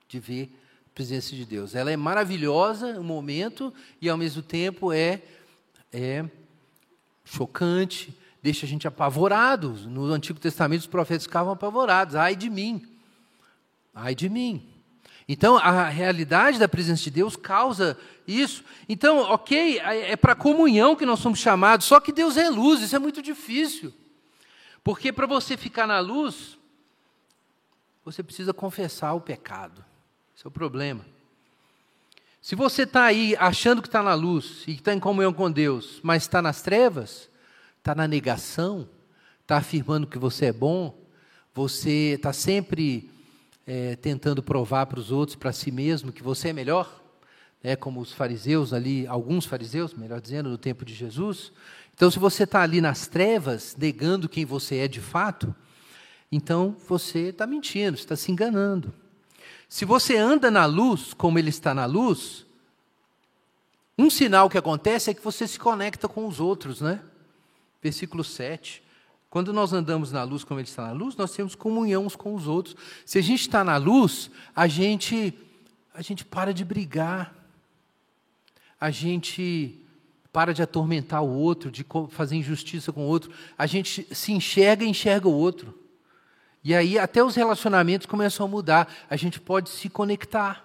[0.07, 0.53] de ver
[1.01, 1.75] presença de Deus.
[1.75, 5.23] Ela é maravilhosa no momento e ao mesmo tempo é,
[5.91, 6.27] é
[7.25, 9.71] chocante, deixa a gente apavorado.
[9.89, 12.17] No Antigo Testamento os profetas ficavam apavorados.
[12.17, 12.87] Ai de mim,
[13.95, 14.63] ai de mim.
[15.27, 18.63] Então, a realidade da presença de Deus causa isso.
[18.87, 22.83] Então, ok, é, é para comunhão que nós somos chamados, só que Deus é luz,
[22.83, 23.91] isso é muito difícil.
[24.85, 26.59] Porque para você ficar na luz,
[28.05, 29.83] você precisa confessar o pecado.
[30.41, 31.05] Esse é o problema.
[32.41, 35.51] Se você está aí achando que está na luz e que está em comunhão com
[35.51, 37.29] Deus, mas está nas trevas,
[37.77, 38.89] está na negação,
[39.43, 40.99] está afirmando que você é bom,
[41.55, 43.11] você está sempre
[43.67, 47.03] é, tentando provar para os outros, para si mesmo, que você é melhor,
[47.63, 51.53] né, como os fariseus ali, alguns fariseus, melhor dizendo, no tempo de Jesus.
[51.95, 55.55] Então, se você está ali nas trevas, negando quem você é de fato,
[56.33, 58.91] então você está mentindo, está se enganando.
[59.71, 62.45] Se você anda na luz, como ele está na luz,
[63.97, 67.01] um sinal que acontece é que você se conecta com os outros, né?
[67.81, 68.83] Versículo 7.
[69.31, 72.35] Quando nós andamos na luz, como ele está na luz, nós temos comunhão uns com
[72.35, 72.75] os outros.
[73.07, 75.33] Se a gente está na luz, a gente,
[75.95, 77.33] a gente para de brigar,
[78.81, 79.79] a gente
[80.33, 84.85] para de atormentar o outro, de fazer injustiça com o outro, a gente se enxerga
[84.85, 85.80] e enxerga o outro.
[86.63, 88.93] E aí até os relacionamentos começam a mudar.
[89.09, 90.65] A gente pode se conectar.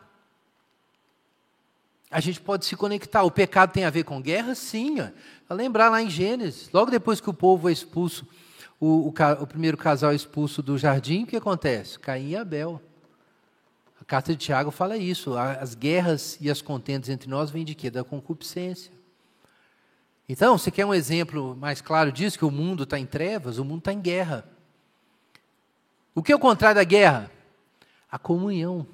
[2.12, 3.23] A gente pode se conectar.
[3.23, 4.55] O pecado tem a ver com guerra?
[4.55, 4.97] Sim.
[5.49, 8.27] Lembrar lá em Gênesis, logo depois que o povo é expulso,
[8.79, 11.99] o, o, o primeiro casal é expulso do jardim, o que acontece?
[11.99, 12.81] Caim e Abel.
[13.99, 15.36] A carta de Tiago fala isso.
[15.38, 17.89] As guerras e as contendas entre nós vêm de quê?
[17.89, 18.91] Da concupiscência.
[20.27, 23.58] Então, você quer um exemplo mais claro disso, que o mundo está em trevas?
[23.58, 24.45] O mundo está em guerra.
[26.15, 27.30] O que é o contrário da guerra?
[28.10, 28.88] A comunhão.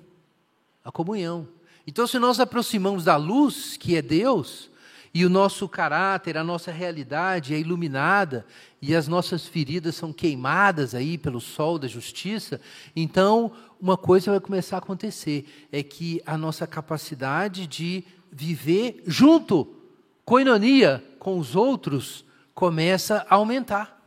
[0.83, 1.47] A comunhão.
[1.85, 4.71] Então, se nós aproximamos da luz, que é Deus,
[5.13, 8.43] e o nosso caráter, a nossa realidade é iluminada
[8.81, 12.59] e as nossas feridas são queimadas aí pelo sol da justiça,
[12.95, 19.75] então uma coisa vai começar a acontecer, é que a nossa capacidade de viver junto,
[20.23, 22.23] coinonia com os outros,
[22.55, 24.00] começa a aumentar.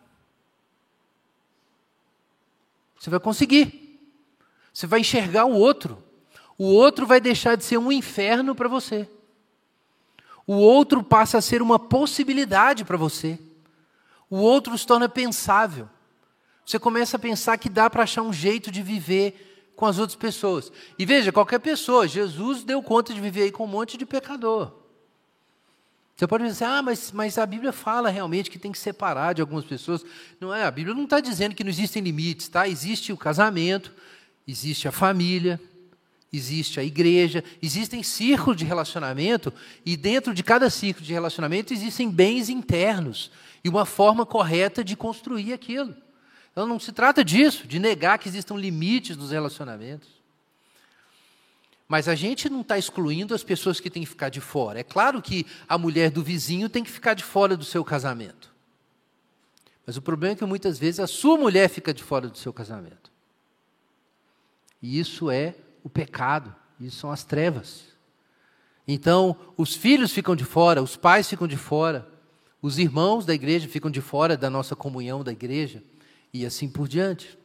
[3.04, 4.00] Você vai conseguir.
[4.72, 6.02] Você vai enxergar o outro.
[6.56, 9.06] O outro vai deixar de ser um inferno para você.
[10.46, 13.38] O outro passa a ser uma possibilidade para você.
[14.30, 15.86] O outro se torna pensável.
[16.64, 20.16] Você começa a pensar que dá para achar um jeito de viver com as outras
[20.16, 20.72] pessoas.
[20.98, 24.72] E veja, qualquer pessoa, Jesus deu conta de viver aí com um monte de pecador.
[26.16, 29.40] Você pode dizer, ah, mas, mas a Bíblia fala realmente que tem que separar de
[29.40, 30.04] algumas pessoas.
[30.40, 32.68] Não é, a Bíblia não está dizendo que não existem limites, tá?
[32.68, 33.92] Existe o casamento,
[34.46, 35.60] existe a família,
[36.32, 39.52] existe a igreja, existem círculos de relacionamento,
[39.84, 43.30] e dentro de cada círculo de relacionamento existem bens internos
[43.64, 45.96] e uma forma correta de construir aquilo.
[46.52, 50.08] Então não se trata disso, de negar que existam limites nos relacionamentos.
[51.86, 54.80] Mas a gente não está excluindo as pessoas que têm que ficar de fora.
[54.80, 58.52] É claro que a mulher do vizinho tem que ficar de fora do seu casamento.
[59.86, 62.52] Mas o problema é que muitas vezes a sua mulher fica de fora do seu
[62.52, 63.12] casamento.
[64.80, 67.84] E isso é o pecado, isso são as trevas.
[68.86, 72.06] Então, os filhos ficam de fora, os pais ficam de fora,
[72.60, 75.82] os irmãos da igreja ficam de fora da nossa comunhão da igreja,
[76.32, 77.38] e assim por diante.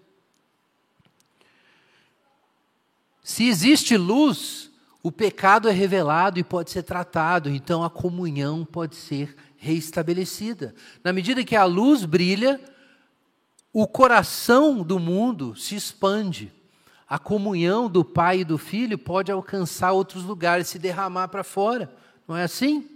[3.23, 4.69] Se existe luz,
[5.01, 10.73] o pecado é revelado e pode ser tratado, então a comunhão pode ser reestabelecida.
[11.03, 12.60] Na medida que a luz brilha,
[13.71, 16.51] o coração do mundo se expande
[17.10, 21.91] a comunhão do pai e do filho pode alcançar outros lugares, se derramar para fora.
[22.27, 22.88] Não é assim?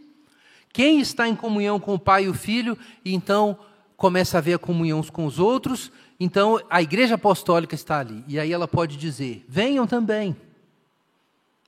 [0.71, 3.57] Quem está em comunhão com o pai e o filho, então
[3.97, 8.23] começa a ver a comunhão com os outros, então a igreja apostólica está ali.
[8.27, 10.35] E aí ela pode dizer: venham também.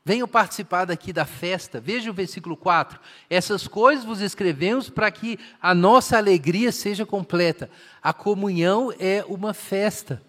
[0.08, 1.80] Venham participar daqui da festa.
[1.80, 3.00] Veja o versículo 4.
[3.28, 7.72] Essas coisas vos escrevemos para que a nossa alegria seja completa.
[8.04, 10.22] A comunhão é uma festa.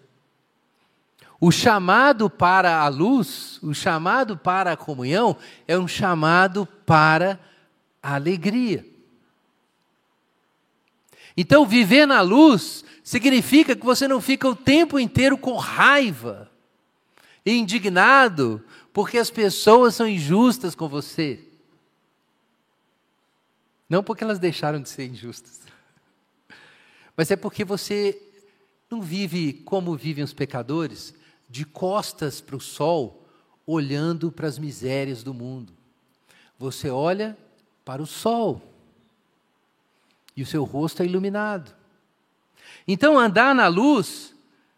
[1.39, 7.39] O chamado para a luz, o chamado para a comunhão, é um chamado para
[8.01, 8.83] a alegria.
[11.37, 16.51] Então, viver na luz significa que você não fica o tempo inteiro com raiva,
[17.45, 21.39] indignado, porque as pessoas são injustas com você.
[23.89, 25.61] Não porque elas deixaram de ser injustas,
[27.15, 28.21] mas é porque você
[28.91, 31.13] não vive como vivem os pecadores,
[31.49, 33.25] de costas para o sol,
[33.65, 35.71] olhando para as misérias do mundo.
[36.59, 37.37] Você olha
[37.85, 38.61] para o sol
[40.35, 41.76] e o seu rosto é iluminado.
[42.87, 44.33] Então, andar na luz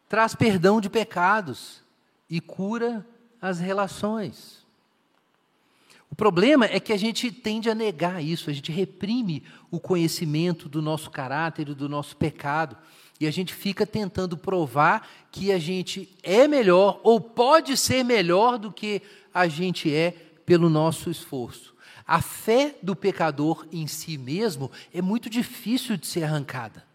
[0.07, 1.83] traz perdão de pecados
[2.29, 3.05] e cura
[3.41, 4.59] as relações.
[6.09, 10.67] O problema é que a gente tende a negar isso, a gente reprime o conhecimento
[10.67, 12.75] do nosso caráter e do nosso pecado.
[13.19, 18.57] E a gente fica tentando provar que a gente é melhor ou pode ser melhor
[18.57, 19.01] do que
[19.33, 20.11] a gente é
[20.45, 21.75] pelo nosso esforço.
[22.07, 26.88] A fé do pecador em si mesmo é muito difícil de ser arrancada.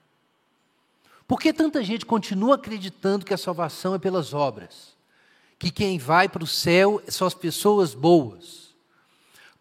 [1.26, 4.94] Por que tanta gente continua acreditando que a salvação é pelas obras?
[5.58, 8.64] Que quem vai para o céu são as pessoas boas?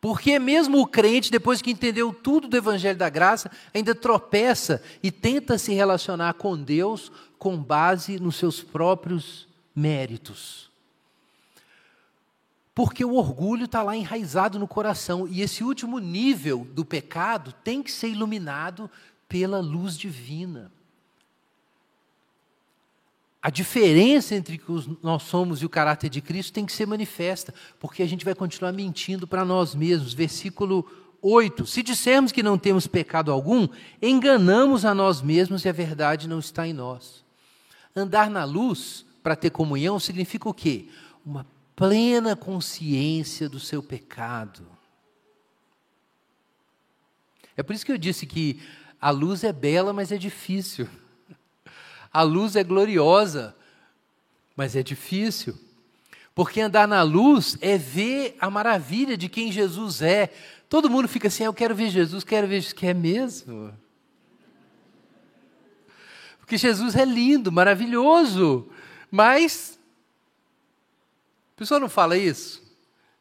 [0.02, 5.10] Porque mesmo o crente, depois que entendeu tudo do Evangelho da Graça, ainda tropeça e
[5.10, 10.69] tenta se relacionar com Deus com base nos seus próprios méritos.
[12.76, 17.82] Porque o orgulho está lá enraizado no coração, e esse último nível do pecado tem
[17.82, 18.91] que ser iluminado
[19.30, 20.69] pela luz divina.
[23.44, 24.72] A diferença entre que
[25.04, 28.34] nós somos e o caráter de Cristo tem que ser manifesta, porque a gente vai
[28.34, 30.14] continuar mentindo para nós mesmos.
[30.14, 30.89] Versículo
[31.22, 33.68] 8: Se dissermos que não temos pecado algum,
[34.02, 37.22] enganamos a nós mesmos e a verdade não está em nós.
[37.94, 40.88] Andar na luz para ter comunhão significa o quê?
[41.26, 44.66] Uma plena consciência do seu pecado.
[47.58, 48.62] É por isso que eu disse que
[49.02, 50.88] a luz é bela, mas é difícil.
[52.14, 53.55] A luz é gloriosa,
[54.55, 55.57] mas é difícil.
[56.36, 60.32] Porque andar na luz é ver a maravilha de quem Jesus é.
[60.68, 63.74] Todo mundo fica assim, ah, eu quero ver Jesus, quero ver Jesus, que é mesmo.
[66.39, 68.68] Porque Jesus é lindo, maravilhoso,
[69.09, 69.80] Mas,
[71.55, 72.61] a pessoa não fala isso?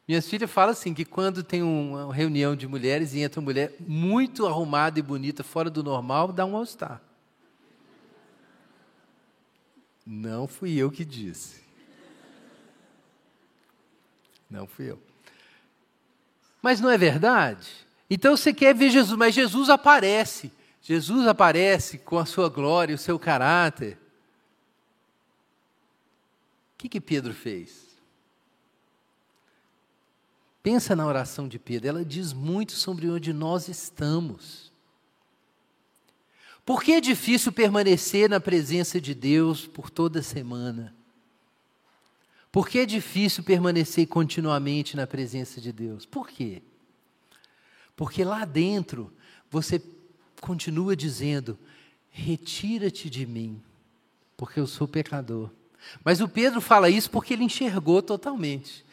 [0.07, 3.73] Minhas filhas falam assim, que quando tem uma reunião de mulheres e entra uma mulher
[3.79, 7.01] muito arrumada e bonita, fora do normal, dá um all-star.
[10.05, 11.61] Não fui eu que disse.
[14.49, 15.01] Não fui eu.
[16.61, 17.69] Mas não é verdade?
[18.09, 20.51] Então você quer ver Jesus, mas Jesus aparece.
[20.81, 23.97] Jesus aparece com a sua glória, o seu caráter.
[26.73, 27.83] O que, que Pedro fez?
[30.61, 34.72] Pensa na oração de Pedro, ela diz muito sobre onde nós estamos.
[36.65, 40.95] Por que é difícil permanecer na presença de Deus por toda semana?
[42.51, 46.05] Por que é difícil permanecer continuamente na presença de Deus?
[46.05, 46.61] Por quê?
[47.95, 49.11] Porque lá dentro
[49.49, 49.81] você
[50.39, 51.57] continua dizendo:
[52.09, 53.61] retira-te de mim,
[54.37, 55.49] porque eu sou pecador.
[56.03, 58.85] Mas o Pedro fala isso porque ele enxergou totalmente.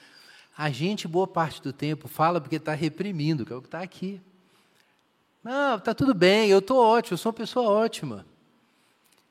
[0.56, 3.80] A gente, boa parte do tempo, fala porque está reprimindo, que é o que está
[3.80, 4.20] aqui.
[5.42, 8.26] Não, está tudo bem, eu estou ótimo, eu sou uma pessoa ótima.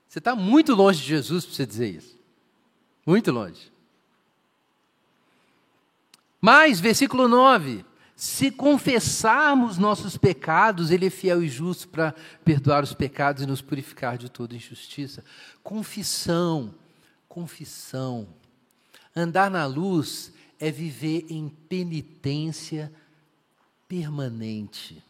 [0.07, 2.17] Você está muito longe de Jesus para você dizer isso.
[3.05, 3.71] Muito longe.
[6.41, 7.85] Mas, versículo 9:
[8.15, 13.61] se confessarmos nossos pecados, Ele é fiel e justo para perdoar os pecados e nos
[13.61, 15.23] purificar de toda injustiça.
[15.63, 16.73] Confissão,
[17.29, 18.27] confissão.
[19.15, 22.91] Andar na luz é viver em penitência
[23.87, 25.03] permanente.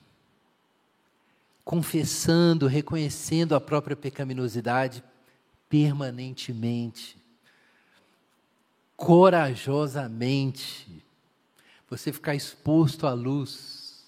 [1.69, 5.03] Confessando, reconhecendo a própria pecaminosidade
[5.69, 7.15] permanentemente.
[8.97, 11.05] Corajosamente.
[11.87, 14.03] Você ficar exposto à luz.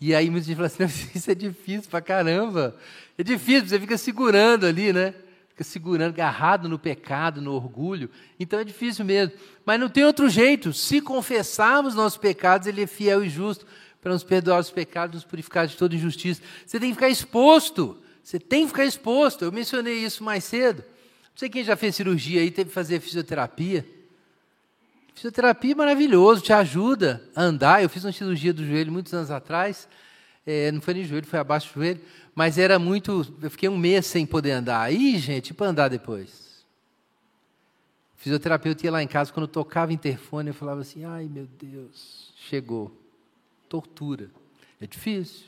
[0.00, 2.76] E aí muita gente fala assim, isso é difícil pra caramba.
[3.18, 5.12] É difícil, você fica segurando ali, né?
[5.48, 8.08] fica segurando, agarrado no pecado, no orgulho.
[8.38, 9.34] Então é difícil mesmo.
[9.64, 10.72] Mas não tem outro jeito.
[10.72, 13.66] Se confessarmos nossos pecados, Ele é fiel e justo
[14.00, 16.40] para nos perdoar os pecados, nos purificar de toda injustiça.
[16.64, 17.98] Você tem que ficar exposto.
[18.22, 19.44] Você tem que ficar exposto.
[19.44, 20.78] Eu mencionei isso mais cedo.
[20.82, 23.86] Não sei quem já fez cirurgia aí, teve que fazer fisioterapia.
[25.14, 27.82] Fisioterapia é maravilhoso, te ajuda a andar.
[27.82, 29.88] Eu fiz uma cirurgia do joelho muitos anos atrás.
[30.46, 32.00] É, não foi nem joelho, foi abaixo do joelho
[32.36, 33.34] mas era muito.
[33.40, 34.82] Eu fiquei um mês sem poder andar.
[34.82, 36.62] Aí, gente, para andar depois.
[38.14, 42.94] Fisioterapeuta ia lá em casa, quando tocava interfone, eu falava assim: ai meu Deus, chegou.
[43.68, 44.30] Tortura.
[44.80, 45.46] É difícil.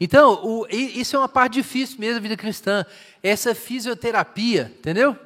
[0.00, 2.84] Então, o, isso é uma parte difícil mesmo da vida cristã.
[3.22, 5.16] Essa fisioterapia, entendeu?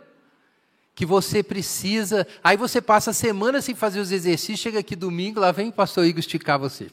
[0.94, 2.26] Que você precisa.
[2.44, 5.72] Aí você passa a semana sem fazer os exercícios, chega aqui domingo, lá vem o
[5.72, 6.90] pastor Igor esticar você.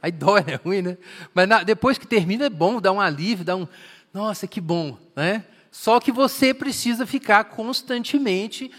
[0.00, 0.98] Aí dói, é ruim, né?
[1.32, 3.66] Mas na, depois que termina é bom, dá um alívio, dá um.
[4.12, 5.44] Nossa, que bom, né?
[5.72, 8.70] Só que você precisa ficar constantemente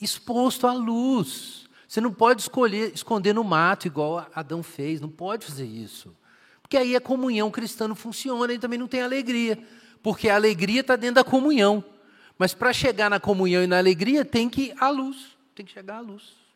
[0.00, 1.65] exposto à luz.
[1.86, 6.16] Você não pode escolher, esconder no mato, igual Adão fez, não pode fazer isso.
[6.60, 9.58] Porque aí a comunhão cristã não funciona e também não tem alegria.
[10.02, 11.84] Porque a alegria está dentro da comunhão.
[12.36, 15.36] Mas para chegar na comunhão e na alegria, tem que ir à luz.
[15.54, 16.46] Tem que chegar à luz.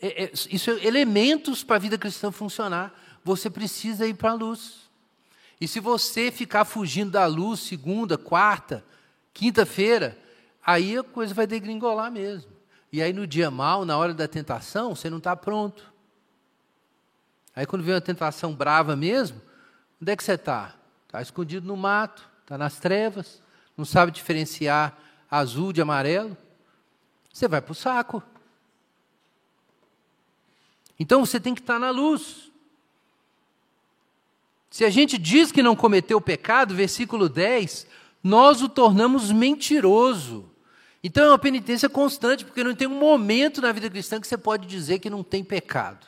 [0.00, 2.98] é, é, isso é elementos para a vida cristã funcionar.
[3.22, 4.88] Você precisa ir para a luz.
[5.60, 8.82] E se você ficar fugindo da luz segunda, quarta,
[9.34, 10.18] quinta-feira,
[10.64, 12.50] aí a coisa vai degringolar mesmo.
[12.92, 15.92] E aí no dia mal, na hora da tentação, você não está pronto.
[17.54, 19.40] Aí quando vem uma tentação brava mesmo,
[20.00, 20.74] onde é que você está?
[21.06, 23.42] Está escondido no mato, está nas trevas,
[23.76, 24.96] não sabe diferenciar
[25.30, 26.36] azul de amarelo.
[27.32, 28.22] Você vai para o saco.
[30.98, 32.50] Então você tem que estar na luz.
[34.70, 37.86] Se a gente diz que não cometeu pecado, versículo 10,
[38.22, 40.50] nós o tornamos mentiroso.
[41.02, 44.36] Então é uma penitência constante, porque não tem um momento na vida cristã que você
[44.36, 46.06] pode dizer que não tem pecado.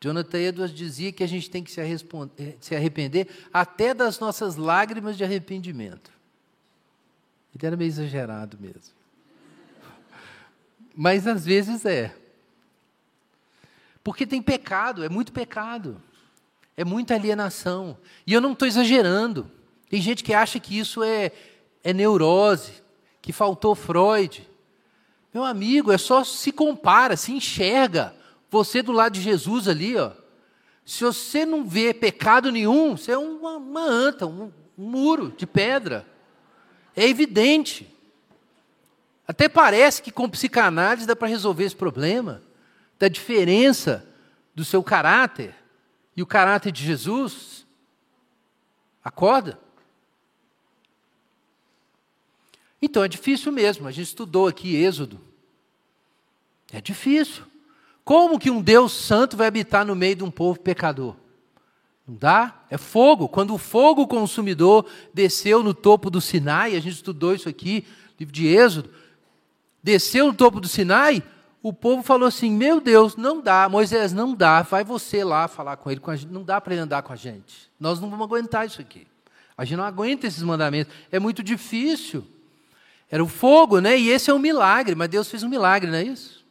[0.00, 5.16] Jonathan Edwards dizia que a gente tem que se, eh, arrepender até das nossas lágrimas
[5.16, 6.12] de arrependimento.
[7.54, 8.94] Ele era meio exagerado mesmo.
[10.94, 12.14] Mas às vezes é.
[14.04, 16.00] Porque tem pecado, é muito pecado.
[16.76, 17.96] É muita alienação.
[18.26, 19.50] E eu não estou exagerando.
[19.88, 21.30] Tem gente que acha que isso é,
[21.82, 22.82] é neurose,
[23.22, 24.48] que faltou Freud.
[25.32, 28.14] Meu amigo, é só se compara, se enxerga.
[28.50, 30.12] Você do lado de Jesus ali, ó.
[30.84, 35.46] Se você não vê pecado nenhum, você é uma, uma anta, um, um muro de
[35.46, 36.06] pedra.
[36.94, 37.92] É evidente.
[39.26, 42.42] Até parece que com psicanálise dá para resolver esse problema
[42.98, 44.06] da diferença
[44.54, 45.54] do seu caráter
[46.16, 47.66] e o caráter de Jesus,
[49.04, 49.65] acorda.
[52.80, 53.86] Então é difícil mesmo.
[53.86, 55.20] A gente estudou aqui Êxodo.
[56.72, 57.44] É difícil.
[58.04, 61.16] Como que um Deus santo vai habitar no meio de um povo pecador?
[62.06, 62.62] Não dá?
[62.70, 63.28] É fogo.
[63.28, 67.84] Quando o fogo consumidor desceu no topo do Sinai, a gente estudou isso aqui,
[68.18, 68.90] livro de Êxodo,
[69.82, 71.22] desceu no topo do Sinai,
[71.60, 75.76] o povo falou assim: Meu Deus, não dá, Moisés, não dá, vai você lá falar
[75.76, 77.68] com ele, com não dá para ele andar com a gente.
[77.78, 79.04] Nós não vamos aguentar isso aqui.
[79.58, 82.24] A gente não aguenta esses mandamentos, é muito difícil.
[83.10, 83.98] Era o fogo, né?
[83.98, 86.44] E esse é um milagre, mas Deus fez um milagre, não é isso?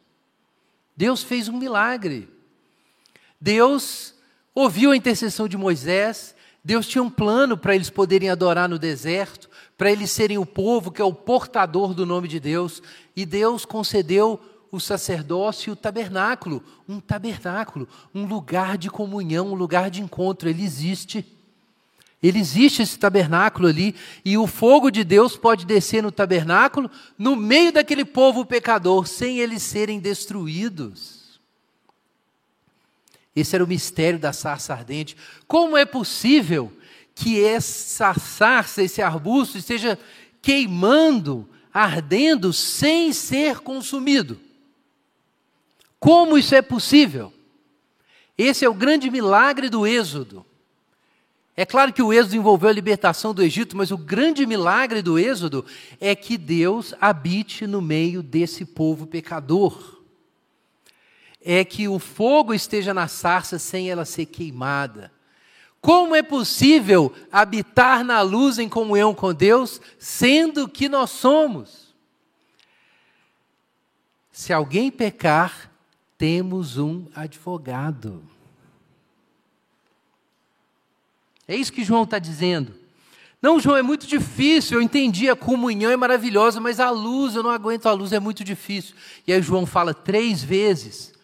[0.96, 2.28] Deus fez um milagre.
[3.40, 4.14] Deus
[4.54, 6.34] ouviu a intercessão de Moisés,
[6.64, 10.90] Deus tinha um plano para eles poderem adorar no deserto, para eles serem o povo
[10.90, 12.82] que é o portador do nome de Deus,
[13.14, 14.40] e Deus concedeu
[14.72, 20.48] o sacerdócio e o tabernáculo, um tabernáculo, um lugar de comunhão, um lugar de encontro,
[20.48, 21.35] ele existe.
[22.26, 27.36] Ele existe esse tabernáculo ali, e o fogo de Deus pode descer no tabernáculo, no
[27.36, 31.40] meio daquele povo pecador, sem eles serem destruídos.
[33.34, 35.16] Esse era o mistério da sarça ardente.
[35.46, 36.72] Como é possível
[37.14, 39.98] que essa sarça, esse arbusto, esteja
[40.42, 44.40] queimando, ardendo, sem ser consumido?
[46.00, 47.32] Como isso é possível?
[48.36, 50.44] Esse é o grande milagre do Êxodo.
[51.56, 55.18] É claro que o Êxodo envolveu a libertação do Egito, mas o grande milagre do
[55.18, 55.64] Êxodo
[55.98, 59.96] é que Deus habite no meio desse povo pecador
[61.48, 65.12] é que o fogo esteja na sarça sem ela ser queimada.
[65.80, 71.94] Como é possível habitar na luz em comunhão com Deus, sendo que nós somos?
[74.32, 75.70] Se alguém pecar,
[76.18, 78.24] temos um advogado.
[81.48, 82.74] É isso que João está dizendo.
[83.40, 84.78] Não, João, é muito difícil.
[84.78, 88.18] Eu entendi, a comunhão é maravilhosa, mas a luz, eu não aguento a luz, é
[88.18, 88.94] muito difícil.
[89.26, 91.14] E aí João fala três vezes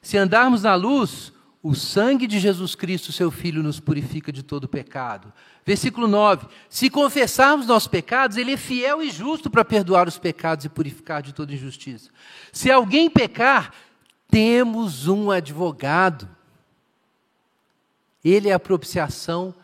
[0.00, 4.68] se andarmos na luz, o sangue de Jesus Cristo, seu Filho, nos purifica de todo
[4.68, 5.32] pecado.
[5.66, 10.64] Versículo 9: Se confessarmos nossos pecados, Ele é fiel e justo para perdoar os pecados
[10.64, 12.10] e purificar de toda injustiça.
[12.52, 13.74] Se alguém pecar,
[14.30, 16.28] temos um advogado.
[18.28, 19.54] Ele é a propiciação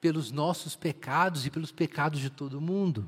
[0.00, 3.06] pelos nossos pecados e pelos pecados de todo mundo.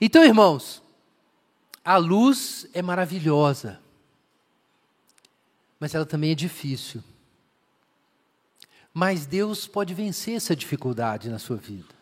[0.00, 0.82] Então, irmãos,
[1.84, 3.80] a luz é maravilhosa
[5.78, 7.02] mas ela também é difícil.
[8.92, 11.94] Mas Deus pode vencer essa dificuldade na sua vida.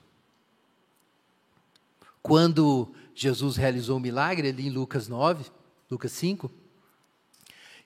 [2.23, 5.51] Quando Jesus realizou o milagre ali em Lucas 9,
[5.91, 6.51] Lucas 5,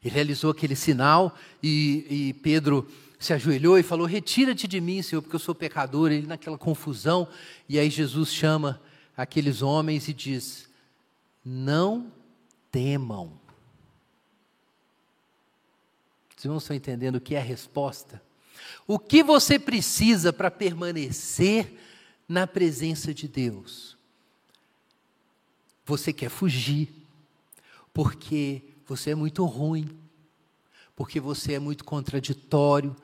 [0.04, 2.86] ele realizou aquele sinal e, e Pedro
[3.18, 6.12] se ajoelhou e falou: Retira-te de mim, Senhor, porque eu sou pecador.
[6.12, 7.28] Ele naquela confusão.
[7.68, 8.80] E aí Jesus chama
[9.16, 10.68] aqueles homens e diz:
[11.44, 12.12] Não
[12.70, 13.38] temam.
[16.36, 18.22] Os irmãos estão entendendo o que é a resposta?
[18.86, 21.74] O que você precisa para permanecer
[22.28, 23.96] na presença de Deus?
[25.84, 26.92] Você quer fugir,
[27.92, 29.98] porque você é muito ruim,
[30.94, 32.94] porque você é muito contraditório,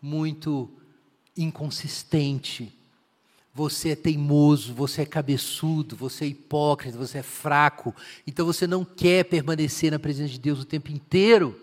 [0.00, 0.70] muito
[1.36, 2.72] inconsistente.
[3.52, 7.94] Você é teimoso, você é cabeçudo, você é hipócrita, você é fraco.
[8.26, 11.58] Então você não quer permanecer na presença de Deus o tempo inteiro.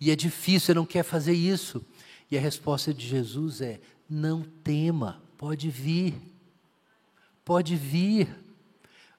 [0.00, 1.84] E é difícil, você não quer fazer isso.
[2.30, 6.14] E a resposta de Jesus é: não tema, pode vir.
[7.44, 8.28] Pode vir.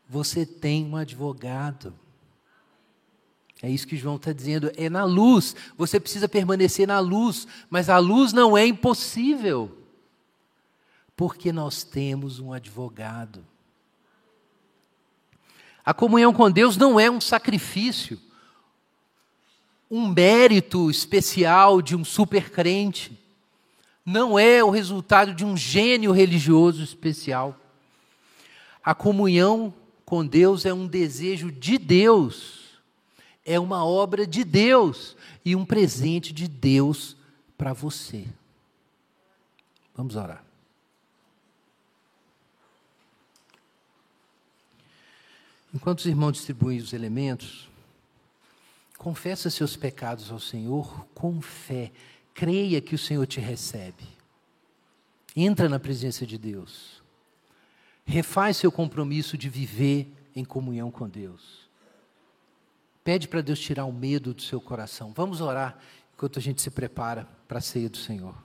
[0.09, 1.93] Você tem um advogado.
[3.61, 5.55] É isso que João está dizendo, é na luz.
[5.77, 9.75] Você precisa permanecer na luz, mas a luz não é impossível,
[11.15, 13.43] porque nós temos um advogado.
[15.83, 18.19] A comunhão com Deus não é um sacrifício
[19.89, 23.17] um mérito especial de um super crente.
[24.05, 27.57] Não é o resultado de um gênio religioso especial.
[28.83, 29.73] A comunhão
[30.05, 32.66] com Deus é um desejo de Deus,
[33.47, 37.17] é uma obra de Deus e um presente de Deus
[37.57, 38.27] para você.
[39.95, 40.43] Vamos orar.
[45.73, 47.67] Enquanto os irmãos distribuem os elementos,
[48.97, 51.91] Confessa seus pecados ao Senhor com fé.
[52.33, 54.03] Creia que o Senhor te recebe.
[55.35, 57.01] Entra na presença de Deus.
[58.05, 61.66] Refaz seu compromisso de viver em comunhão com Deus.
[63.07, 65.13] Pede para Deus tirar o medo do seu coração.
[65.15, 65.77] Vamos orar
[66.13, 68.35] enquanto a gente se prepara para a ceia do Senhor.